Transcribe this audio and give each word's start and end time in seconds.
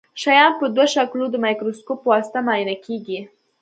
شیان 0.21 0.51
په 0.59 0.65
دوه 0.75 0.85
شکلو 0.95 1.25
د 1.31 1.35
مایکروسکوپ 1.45 1.99
په 2.01 2.09
واسطه 2.13 2.39
معاینه 2.45 2.75
کیږي. 2.85 3.19